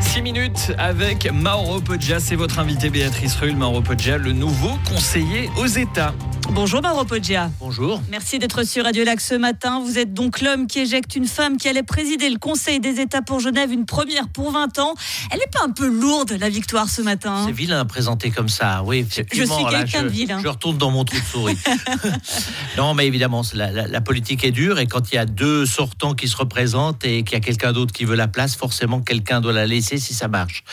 [0.00, 3.54] 6 minutes avec Mauro Poggia, c'est votre invité Béatrice Rull.
[3.54, 6.14] Mauro Poggia, le nouveau conseiller aux États.
[6.50, 7.50] Bonjour Mauro Poggia.
[7.58, 8.02] Bonjour.
[8.10, 9.80] Merci d'être sur Radio Lac ce matin.
[9.84, 13.22] Vous êtes donc l'homme qui éjecte une femme qui allait présider le Conseil des États
[13.22, 14.94] pour Genève, une première pour 20 ans.
[15.30, 18.48] Elle n'est pas un peu lourde la victoire ce matin C'est vilain à présenter comme
[18.48, 19.06] ça, oui.
[19.10, 20.40] Je suis quelqu'un de vilain.
[20.42, 21.58] Je retourne dans mon trou de souris.
[22.76, 26.14] non, mais évidemment, la, la, politique est dure et quand il y a deux sortants
[26.14, 29.40] qui se représentent et qu'il y a quelqu'un d'autre qui veut la place, forcément quelqu'un
[29.40, 30.64] doit la laisser si ça marche.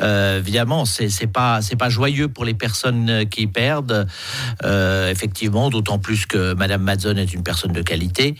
[0.00, 4.06] Euh, évidemment, c'est pas c'est pas joyeux pour les personnes qui perdent.
[4.64, 8.34] Euh, effectivement, d'autant plus que Madame Madzon est une personne de qualité.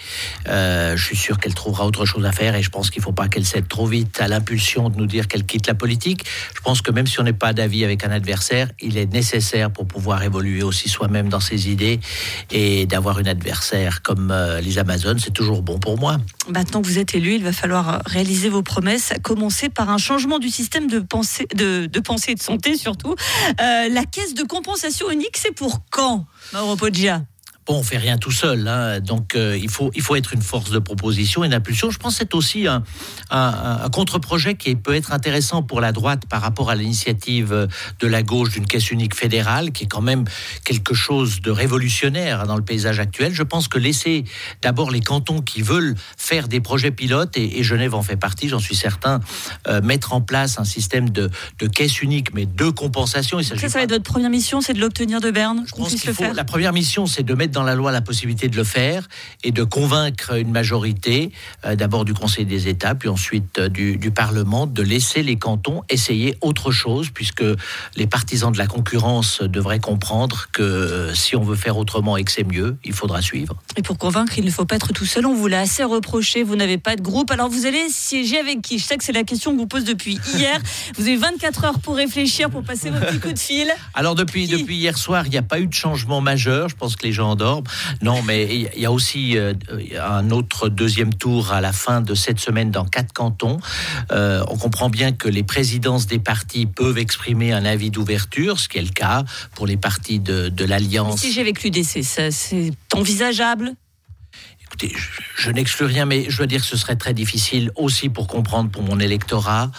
[0.47, 3.05] Euh, je suis sûr qu'elle trouvera autre chose à faire et je pense qu'il ne
[3.05, 6.25] faut pas qu'elle cède trop vite à l'impulsion de nous dire qu'elle quitte la politique.
[6.55, 9.71] Je pense que même si on n'est pas d'avis avec un adversaire, il est nécessaire
[9.71, 11.99] pour pouvoir évoluer aussi soi-même dans ses idées
[12.51, 16.19] et d'avoir une adversaire comme euh, les Amazones, c'est toujours bon pour moi.
[16.51, 20.39] Maintenant que vous êtes élu, il va falloir réaliser vos promesses, commencer par un changement
[20.39, 23.15] du système de pensée, de, pensée et de santé surtout.
[23.63, 26.27] Euh, la caisse de compensation unique, c'est pour quand?
[26.53, 27.27] Mauro Poggia
[27.67, 29.01] Bon, on fait rien tout seul, hein.
[29.01, 31.91] donc euh, il, faut, il faut être une force de proposition et d'impulsion.
[31.91, 32.85] Je pense que c'est aussi un,
[33.31, 38.23] un, contre-projet qui peut être intéressant pour la droite par rapport à l'initiative de la
[38.23, 40.25] gauche d'une caisse unique fédérale, qui est quand même
[40.65, 43.35] quelque chose de révolutionnaire dans le paysage actuel.
[43.35, 44.25] Je pense que laisser
[44.63, 48.61] d'abord les cantons qui veulent faire des projets pilotes, et, Genève en fait partie, j'en
[48.61, 49.19] suis certain,
[49.67, 53.43] euh, mettre en place un système de, de caisse unique, mais de compensation.
[53.43, 55.65] ça, ça va être votre première mission, c'est de l'obtenir de Berne.
[55.67, 58.49] Je pense qu'il faut, la première mission, c'est de mettre dans la loi la possibilité
[58.49, 59.09] de le faire
[59.43, 61.33] et de convaincre une majorité,
[61.65, 65.83] euh, d'abord du Conseil des États, puis ensuite euh, du, Parlement, de laisser les cantons
[65.89, 67.45] essayer autre chose, puisque
[67.97, 72.25] les partisans de la concurrence devraient comprendre que euh, si on veut faire autrement et
[72.25, 73.57] que c'est mieux, il faudra suivre.
[73.77, 75.25] Et pour convaincre, il ne faut pas être tout seul.
[75.25, 76.43] On vous l'a assez reproché.
[76.43, 77.31] Vous n'avez pas de groupe.
[77.31, 78.79] Alors vous allez siéger avec qui?
[78.79, 80.61] Je sais que c'est la question que vous pose depuis hier.
[80.97, 83.69] vous avez 24 heures pour réfléchir, pour passer vos petits coups de fil.
[83.95, 86.69] Alors depuis, depuis hier soir, il n'y a pas eu de changement majeur.
[86.69, 87.31] Je pense que les gens
[88.03, 89.55] Non, mais il y a aussi euh,
[90.01, 93.59] un autre deuxième tour à la fin de cette semaine dans quatre cantons.
[94.13, 98.69] Euh, on comprend bien que les présidences des partis peuvent exprimer un avis d'ouverture, ce
[98.69, 99.25] qui est le cas
[99.55, 101.21] pour les partis de, l'Alliance.
[101.21, 103.75] Si j'ai avec l'UDC, c'est envisageable
[104.69, 104.97] Écoutez,
[105.37, 108.69] je, n'exclus rien, mais je dois dire que ce serait très difficile aussi pour comprendre
[108.69, 109.71] pour mon électorat.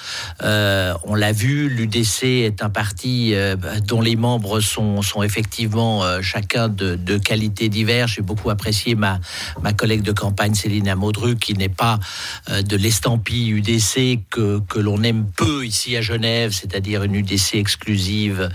[0.44, 6.22] Euh, on l'a vu, l'UDC est un parti euh, dont les membres sont, effectivement euh,
[6.22, 8.14] chacun de, qualités diverses.
[8.14, 9.20] J'ai beaucoup apprécié ma,
[9.62, 12.00] ma collègue de campagne Céline Amodru, qui n'est pas
[12.48, 18.50] de l'estampille UDC que, l'on aime peu ici à Genève, c'est-à-dire une UDC exclusive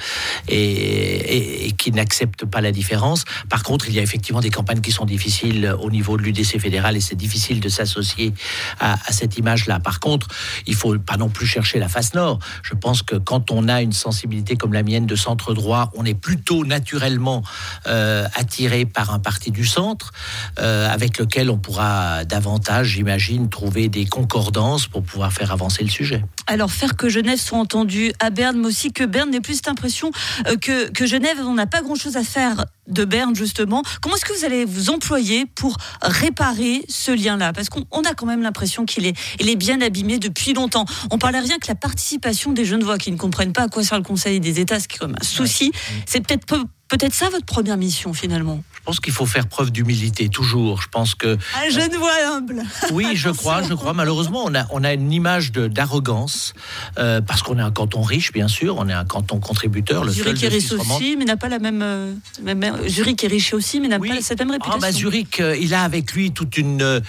[0.49, 3.25] et, et qui n'accepte pas la différence.
[3.51, 6.59] Par contre, il y a effectivement des campagnes qui sont difficiles au niveau de l'UDC
[6.59, 8.35] fédéral et c'est difficile de s'associer
[8.81, 9.81] à, cette image-là.
[9.81, 10.29] Par contre,
[10.67, 12.39] il faut pas non plus chercher la face nord.
[12.63, 16.05] Je pense que quand on a une sensibilité comme la mienne de centre droit, on
[16.05, 17.43] est plutôt naturellement
[17.87, 20.13] euh, attiré par un parti du centre
[20.59, 25.91] euh, avec lequel on pourra davantage, j'imagine, trouver des concordances pour pouvoir faire avancer le
[25.91, 26.25] sujet.
[26.47, 29.69] Alors faire que Genève soit entendue à Berne, mais aussi que Berne n'ait plus cette
[29.69, 30.11] impression
[30.47, 33.83] euh, que, que Genève, on n'a pas grand-chose à faire de Berne justement.
[34.01, 37.53] Comment est-ce que vous allez vous employer pour réparer ce lien-là?
[37.53, 40.85] Parce qu'on a quand même l'impression qu'il est, il est bien abîmé depuis longtemps.
[41.11, 43.85] On parlait rien que la participation des jeunes voix qui ne comprennent pas à quoi
[43.85, 45.73] sert le Conseil des États, ce qui est comme un souci.
[46.07, 46.47] C'est peut-être
[46.93, 48.63] peut-être ça votre première mission finalement?
[48.83, 50.83] Je pense qu'il faut faire preuve d'humilité toujours.
[50.83, 52.65] Je pense que un jeune voix humble.
[52.91, 53.93] Oui, je crois, je crois.
[53.95, 56.53] Malheureusement, on a on a une image d'arrogance
[56.99, 58.79] euh, parce qu'on est un canton riche, bien sûr.
[58.79, 60.05] On est un canton contributeur.
[60.05, 63.55] Le Zurich est riche aussi, mais n'a pas la même, euh, même, Zurich est riche
[63.55, 64.81] aussi, mais n'a pas cette même réputation.
[64.83, 67.01] Ah bah, Zurich, euh, il a avec lui toute une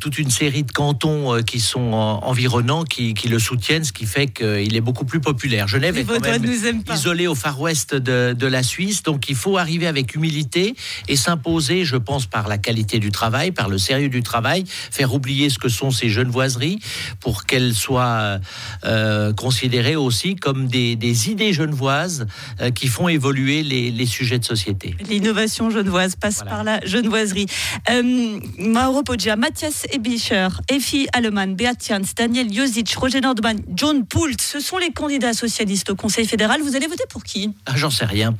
[0.00, 4.28] toute une série de cantons qui sont environnants, qui, qui, le soutiennent, ce qui fait
[4.28, 5.68] qu'il est beaucoup plus populaire.
[5.68, 6.50] Genève est quand même
[6.90, 10.74] isolé au far west de, de la Suisse, donc il faut arriver avec humilité
[11.08, 15.14] et s'imposer, je pense, par la qualité du travail, par le sérieux du travail, faire
[15.14, 16.78] oublier ce que sont ces jeunes voiseries
[17.20, 18.38] pour qu'elles soient
[18.84, 20.96] euh, considérées aussi comme des,
[21.30, 22.26] idées genevoises
[22.60, 24.94] euh, qui font évoluer les, sujets de société.
[25.08, 27.46] L'innovation genevoise passe par la genevoiserie.
[27.90, 34.40] Euh, Mauro Poggia, Mathias Ebischer, Efi Allemann, Beat Jans, Daniel Josic, Roger Nordman, John Poult,
[34.40, 36.60] ce sont les candidats socialistes au Conseil fédéral.
[36.62, 37.50] Vous allez voter pour qui?
[37.66, 38.34] Ah, J'en sais rien.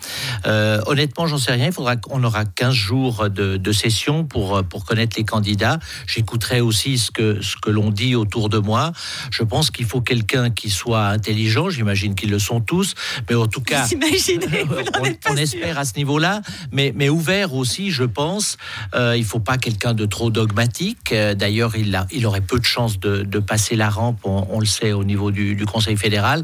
[0.46, 1.66] Euh, honnêtement, j'en sais rien.
[1.66, 5.78] Il faudra qu'on aura 15 jours de, de, session pour, pour connaître les candidats.
[6.06, 8.93] J'écouterai aussi ce que, ce que l'on dit autour de moi.
[9.31, 11.69] Je pense qu'il faut quelqu'un qui soit intelligent.
[11.70, 12.94] J'imagine qu'ils le sont tous.
[13.28, 13.87] Mais en tout cas,
[15.00, 16.43] on, on espère à ce niveau-là.
[16.72, 18.56] Mais, mais ouvert aussi, je pense.
[18.94, 21.12] Euh, il faut pas quelqu'un de trop dogmatique.
[21.12, 24.46] Euh, d'ailleurs, il, a, il aurait peu de chances de, de passer la rampe, on,
[24.50, 26.42] on, le sait, au niveau du, du Conseil fédéral.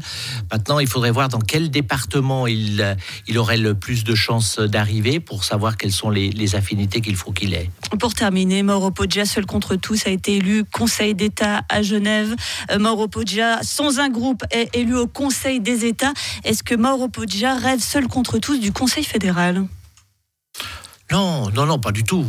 [0.51, 2.97] Maintenant, il faudrait voir dans quel département il,
[3.27, 7.17] il aurait le plus de chances d'arriver pour savoir quelles sont les, les affinités qu'il
[7.17, 7.69] faut qu'il ait.
[7.99, 12.33] Pour terminer, Mauro Poggia, seul contre tous, a été élu Conseil d'État à Genève.
[12.71, 16.13] Euh, Mauro Poggia, sans un groupe, est élu au Conseil des États.
[16.45, 19.65] Est-ce que Mauro Poggia rêve seul contre tous du Conseil fédéral?
[21.11, 22.25] Non, non, non, pas du tout.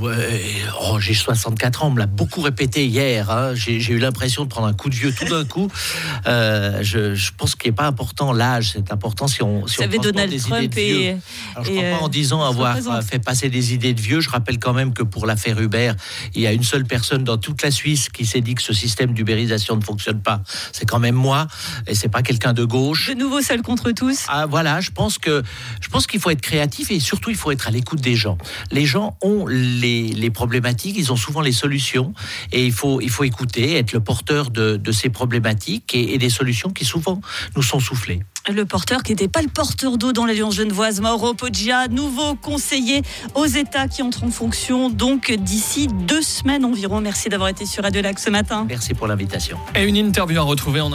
[0.82, 3.30] Oh, j'ai 64 ans, on me l'a beaucoup répété hier.
[3.30, 3.54] Hein.
[3.54, 5.70] J'ai eu l'impression de prendre un coup de vieux tout d'un coup.
[6.26, 9.66] Euh, je, je, pense qu'il n'est pas important l'âge, c'est important si on.
[9.66, 11.08] Si Vous savez, Donald des Trump idées de et.
[11.54, 14.20] Alors, je ne crois pas en euh, disant avoir fait passer des idées de vieux.
[14.20, 15.92] Je rappelle quand même que pour l'affaire Uber,
[16.34, 18.72] il y a une seule personne dans toute la Suisse qui s'est dit que ce
[18.72, 20.40] système d'ubérisation ne fonctionne pas.
[20.72, 21.46] C'est quand même moi,
[21.86, 23.10] et c'est pas quelqu'un de gauche.
[23.10, 24.24] De nouveau seul contre tous.
[24.28, 25.42] Ah voilà, je pense que
[25.80, 28.38] je pense qu'il faut être créatif et surtout il faut être à l'écoute des gens
[28.70, 32.12] les gens ont les, problématiques, ils ont souvent les solutions,
[32.52, 36.70] et il faut, il faut écouter, être le porteur de, ces problématiques et, des solutions
[36.70, 37.20] qui souvent
[37.56, 38.20] nous sont soufflées.
[38.52, 43.00] Le porteur qui n'était pas le porteur d'eau dans l'Alliance genevoise, Mauro Poggia, nouveau conseiller
[43.34, 47.00] aux États qui entrent en fonction donc d'ici deux semaines environ.
[47.00, 48.66] Merci d'avoir été sur Radio Lac ce matin.
[48.68, 49.56] Merci pour l'invitation.
[49.74, 50.92] Et une interview à retrouver en